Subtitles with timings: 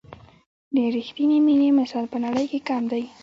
[0.75, 3.03] د رښتیني مینې مثال په نړۍ کې کم دی.